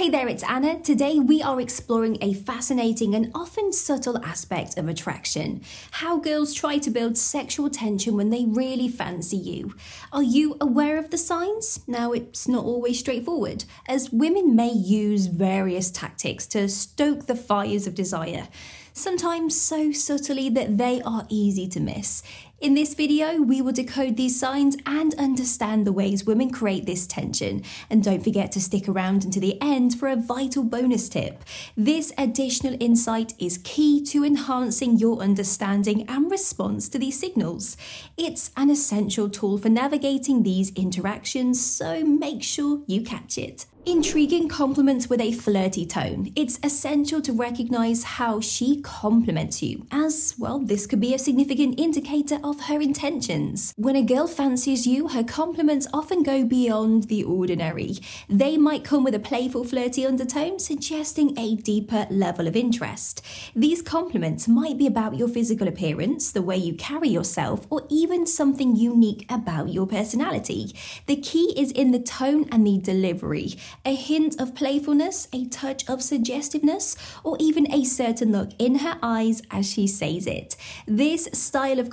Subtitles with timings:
[0.00, 0.80] Hey there, it's Anna.
[0.80, 6.78] Today we are exploring a fascinating and often subtle aspect of attraction how girls try
[6.78, 9.74] to build sexual tension when they really fancy you.
[10.10, 11.80] Are you aware of the signs?
[11.86, 17.86] Now, it's not always straightforward, as women may use various tactics to stoke the fires
[17.86, 18.48] of desire
[18.92, 22.22] sometimes so subtly that they are easy to miss.
[22.60, 27.06] In this video, we will decode these signs and understand the ways women create this
[27.06, 27.62] tension.
[27.88, 31.42] And don't forget to stick around until the end for a vital bonus tip.
[31.74, 37.78] This additional insight is key to enhancing your understanding and response to these signals.
[38.18, 43.64] It's an essential tool for navigating these interactions, so make sure you catch it.
[43.86, 46.30] Intriguing compliments with a flirty tone.
[46.36, 51.80] It's essential to recognize how she compliments you, as well, this could be a significant
[51.80, 53.72] indicator of her intentions.
[53.76, 57.98] When a girl fancies you, her compliments often go beyond the ordinary.
[58.28, 63.22] They might come with a playful, flirty undertone, suggesting a deeper level of interest.
[63.54, 68.26] These compliments might be about your physical appearance, the way you carry yourself, or even
[68.26, 70.74] something unique about your personality.
[71.06, 73.54] The key is in the tone and the delivery
[73.84, 78.98] a hint of playfulness, a touch of suggestiveness, or even a certain look in her
[79.02, 80.56] eyes as she says it.
[80.86, 81.90] This style of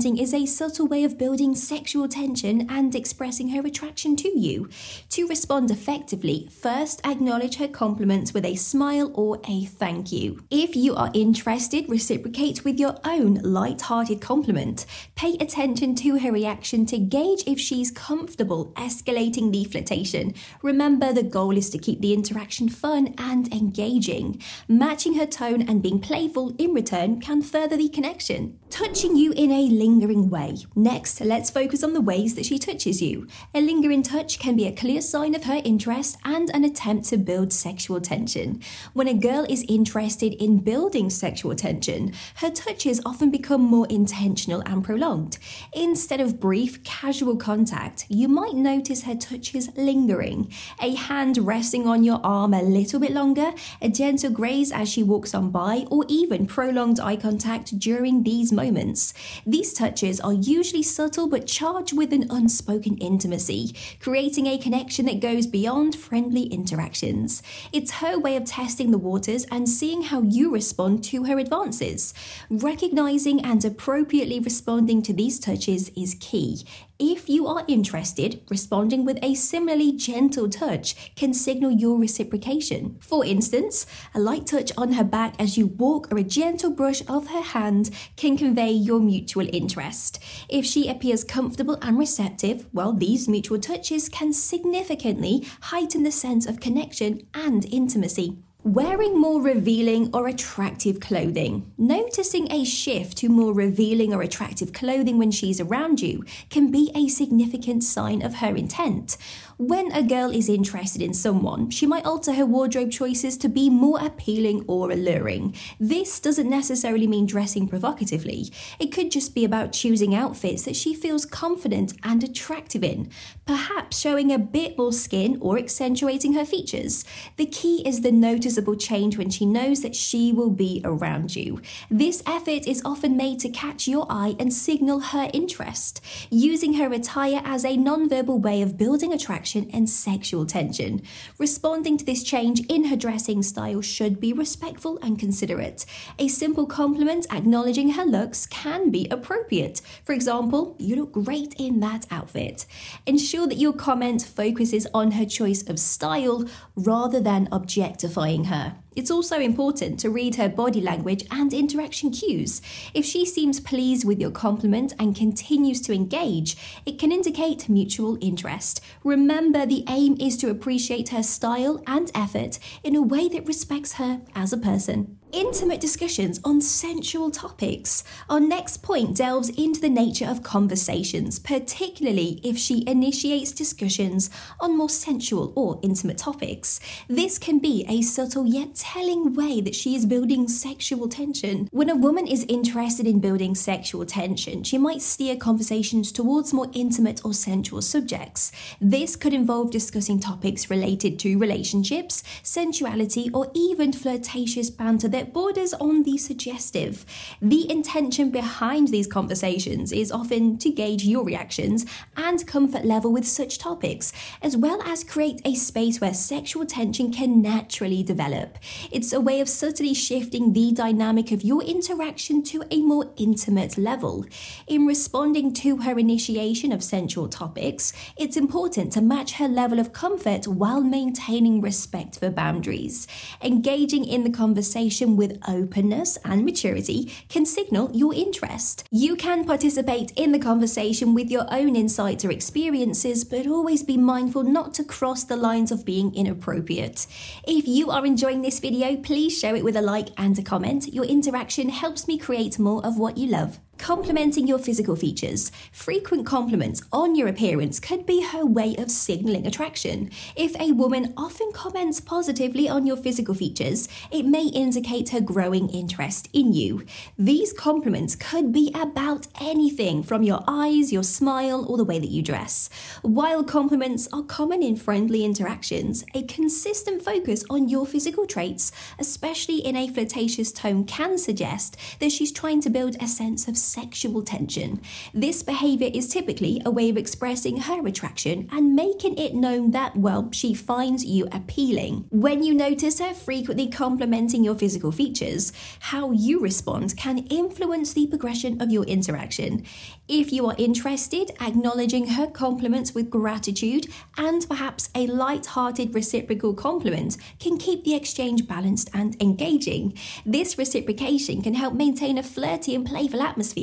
[0.00, 4.68] is a subtle way of building sexual tension and expressing her attraction to you.
[5.10, 10.42] To respond effectively, first acknowledge her compliments with a smile or a thank you.
[10.50, 14.86] If you are interested, reciprocate with your own light-hearted compliment.
[15.16, 20.32] Pay attention to her reaction to gauge if she's comfortable escalating the flirtation.
[20.62, 24.40] Remember the goal is to keep the interaction fun and engaging.
[24.66, 28.58] Matching her tone and being playful in return can further the connection.
[28.70, 30.56] Touching you in a lingering way.
[30.76, 33.26] Next, let's focus on the ways that she touches you.
[33.54, 37.16] A lingering touch can be a clear sign of her interest and an attempt to
[37.16, 38.60] build sexual tension.
[38.92, 44.62] When a girl is interested in building sexual tension, her touches often become more intentional
[44.64, 45.38] and prolonged.
[45.72, 50.52] Instead of brief, casual contact, you might notice her touches lingering.
[50.80, 53.52] A hand resting on your arm a little bit longer,
[53.82, 58.52] a gentle graze as she walks on by, or even prolonged eye contact during these
[58.52, 59.14] moments.
[59.44, 65.20] These touches are usually subtle but charged with an unspoken intimacy, creating a connection that
[65.20, 67.42] goes beyond friendly interactions.
[67.72, 72.14] It's her way of testing the waters and seeing how you respond to her advances.
[72.48, 76.64] Recognizing and appropriately responding to these touches is key.
[77.02, 82.98] If you are interested, responding with a similarly gentle touch can signal your reciprocation.
[83.00, 87.00] For instance, a light touch on her back as you walk or a gentle brush
[87.08, 90.22] of her hand can convey your mutual interest.
[90.50, 96.44] If she appears comfortable and receptive, well, these mutual touches can significantly heighten the sense
[96.44, 98.36] of connection and intimacy.
[98.62, 101.72] Wearing more revealing or attractive clothing.
[101.78, 106.92] Noticing a shift to more revealing or attractive clothing when she's around you can be
[106.94, 109.16] a significant sign of her intent.
[109.60, 113.68] When a girl is interested in someone, she might alter her wardrobe choices to be
[113.68, 115.54] more appealing or alluring.
[115.78, 120.94] This doesn't necessarily mean dressing provocatively, it could just be about choosing outfits that she
[120.94, 123.10] feels confident and attractive in,
[123.44, 127.04] perhaps showing a bit more skin or accentuating her features.
[127.36, 131.60] The key is the noticeable change when she knows that she will be around you.
[131.90, 136.00] This effort is often made to catch your eye and signal her interest,
[136.30, 141.02] using her attire as a non-verbal way of building attraction attraction and sexual tension.
[141.38, 145.86] Responding to this change in her dressing style should be respectful and considerate.
[146.18, 149.80] A simple compliment acknowledging her looks can be appropriate.
[150.04, 152.66] For example, you look great in that outfit.
[153.06, 156.44] Ensure that your comment focuses on her choice of style
[156.76, 158.76] rather than objectifying her.
[158.96, 162.60] It's also important to read her body language and interaction cues.
[162.92, 168.18] If she seems pleased with your compliment and continues to engage, it can indicate mutual
[168.20, 168.80] interest.
[169.04, 173.94] Remember, the aim is to appreciate her style and effort in a way that respects
[173.94, 178.04] her as a person intimate discussions on sensual topics.
[178.28, 184.30] Our next point delves into the nature of conversations, particularly if she initiates discussions
[184.60, 186.80] on more sensual or intimate topics.
[187.08, 191.68] This can be a subtle yet telling way that she is building sexual tension.
[191.70, 196.70] When a woman is interested in building sexual tension, she might steer conversations towards more
[196.72, 198.52] intimate or sensual subjects.
[198.80, 205.34] This could involve discussing topics related to relationships, sensuality, or even flirtatious banter that that
[205.34, 207.04] borders on the suggestive.
[207.42, 211.84] The intention behind these conversations is often to gauge your reactions
[212.16, 217.12] and comfort level with such topics, as well as create a space where sexual tension
[217.12, 218.56] can naturally develop.
[218.90, 223.76] It's a way of subtly shifting the dynamic of your interaction to a more intimate
[223.76, 224.24] level.
[224.66, 229.92] In responding to her initiation of sensual topics, it's important to match her level of
[229.92, 233.06] comfort while maintaining respect for boundaries.
[233.42, 238.84] Engaging in the conversation with openness and maturity can signal your interest.
[238.90, 243.96] You can participate in the conversation with your own insights or experiences, but always be
[243.96, 247.06] mindful not to cross the lines of being inappropriate.
[247.46, 250.92] If you are enjoying this video, please share it with a like and a comment.
[250.92, 253.58] Your interaction helps me create more of what you love.
[253.80, 255.50] Complimenting your physical features.
[255.72, 260.10] Frequent compliments on your appearance could be her way of signaling attraction.
[260.36, 265.70] If a woman often comments positively on your physical features, it may indicate her growing
[265.70, 266.84] interest in you.
[267.18, 272.10] These compliments could be about anything from your eyes, your smile, or the way that
[272.10, 272.68] you dress.
[273.00, 279.58] While compliments are common in friendly interactions, a consistent focus on your physical traits, especially
[279.58, 284.22] in a flirtatious tone, can suggest that she's trying to build a sense of sexual
[284.22, 284.80] tension.
[285.14, 289.96] This behavior is typically a way of expressing her attraction and making it known that,
[289.96, 292.06] well, she finds you appealing.
[292.10, 298.06] When you notice her frequently complimenting your physical features, how you respond can influence the
[298.06, 299.64] progression of your interaction.
[300.08, 307.16] If you are interested, acknowledging her compliments with gratitude and perhaps a light-hearted reciprocal compliment
[307.38, 309.96] can keep the exchange balanced and engaging.
[310.26, 313.59] This reciprocation can help maintain a flirty and playful atmosphere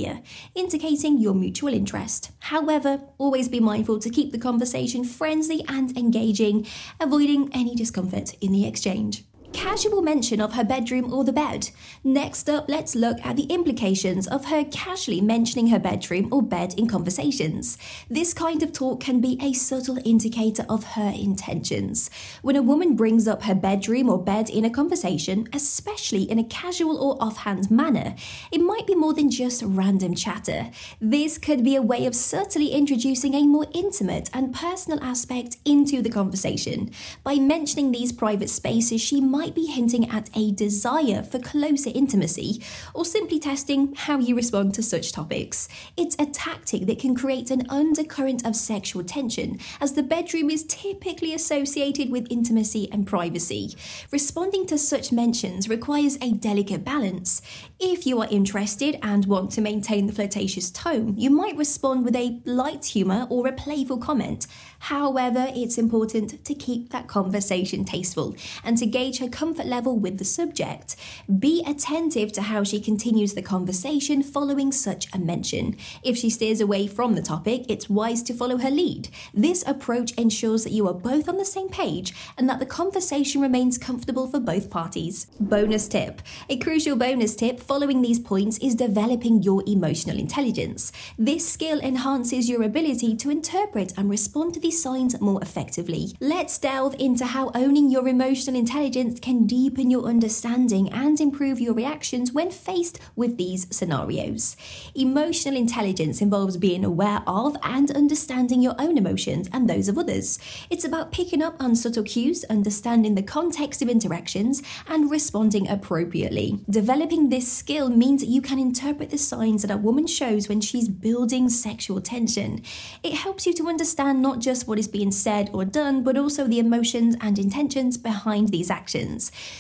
[0.56, 2.32] indicating your mutual interest.
[2.40, 6.68] However, always be mindful to keep the conversation friendly and engaging,
[7.00, 9.24] avoiding any discomfort in the exchange
[9.58, 11.72] casual mention of her bedroom or the bed.
[12.04, 16.76] Next up, let's look at the implications of her casually mentioning her bedroom or bed
[16.78, 17.76] in conversations.
[18.08, 22.12] This kind of talk can be a subtle indicator of her intentions.
[22.44, 26.44] When a woman brings up her bedroom or bed in a conversation, especially in a
[26.44, 28.14] casual or offhand manner,
[28.52, 30.70] it might be more than just random chatter.
[31.02, 36.04] This could be a way of subtly introducing a more intimate and personal aspect into
[36.04, 36.92] the conversation.
[37.24, 41.90] By mentioning these private spaces, she might might be hinting at a desire for closer
[41.96, 42.62] intimacy
[42.94, 45.70] or simply testing how you respond to such topics.
[45.96, 50.66] It's a tactic that can create an undercurrent of sexual tension, as the bedroom is
[50.66, 53.74] typically associated with intimacy and privacy.
[54.12, 57.42] Responding to such mentions requires a delicate balance.
[57.80, 62.18] If you are interested and want to maintain the flirtatious tone, you might respond with
[62.18, 64.46] a light humour or a playful comment.
[64.80, 70.18] However, it's important to keep that conversation tasteful and to gauge her comfort level with
[70.18, 70.96] the subject.
[71.40, 75.76] Be attentive to how she continues the conversation following such a mention.
[76.04, 79.10] If she steers away from the topic, it's wise to follow her lead.
[79.34, 83.42] This approach ensures that you are both on the same page and that the conversation
[83.42, 85.28] remains comfortable for both parties.
[85.40, 90.92] Bonus tip A crucial bonus tip following these points is developing your emotional intelligence.
[91.18, 96.16] This skill enhances your ability to interpret and respond to these signs more effectively.
[96.20, 101.74] Let's delve into how owning your emotional intelligence can deepen your understanding and improve your
[101.74, 104.56] reactions when faced with these scenarios.
[104.96, 110.40] Emotional intelligence involves being aware of and understanding your own emotions and those of others.
[110.70, 116.60] It's about picking up on subtle cues, understanding the context of interactions, and responding appropriately.
[116.70, 120.62] Developing this skill means that you can interpret the signs that a woman shows when
[120.62, 122.62] she's building sexual tension.
[123.04, 126.48] It helps you to understand not just what is being said or done, but also
[126.48, 129.07] the emotions and intentions behind these actions.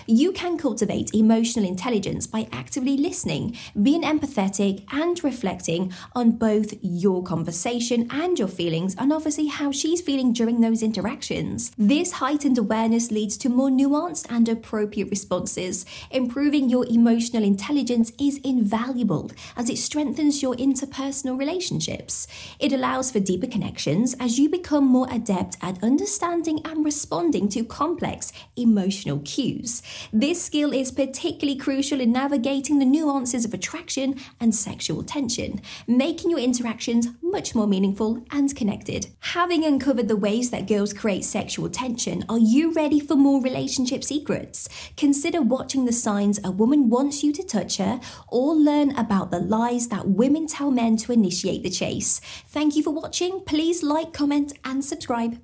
[0.05, 7.23] You can cultivate emotional intelligence by actively listening, being empathetic, and reflecting on both your
[7.23, 11.71] conversation and your feelings, and obviously how she's feeling during those interactions.
[11.77, 15.85] This heightened awareness leads to more nuanced and appropriate responses.
[16.11, 22.27] Improving your emotional intelligence is invaluable as it strengthens your interpersonal relationships.
[22.59, 27.63] It allows for deeper connections as you become more adept at understanding and responding to
[27.63, 29.83] complex emotional cues.
[30.11, 36.31] This skill is particularly crucial in navigating the nuances of attraction and sexual tension, making
[36.31, 39.07] your interactions much more meaningful and connected.
[39.19, 44.03] Having uncovered the ways that girls create sexual tension, are you ready for more relationship
[44.03, 44.67] secrets?
[44.95, 49.39] Consider watching the signs a woman wants you to touch her or learn about the
[49.39, 52.19] lies that women tell men to initiate the chase.
[52.47, 53.41] Thank you for watching.
[53.41, 55.39] Please like, comment, and subscribe.